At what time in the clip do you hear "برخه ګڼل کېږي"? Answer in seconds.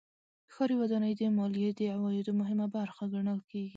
2.75-3.69